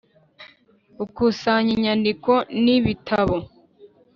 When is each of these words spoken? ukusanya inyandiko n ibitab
ukusanya 1.03 1.71
inyandiko 1.77 2.33
n 2.63 2.65
ibitab 2.75 3.29